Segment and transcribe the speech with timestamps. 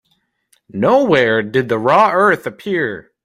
[0.73, 3.11] Nowhere did the raw earth appear.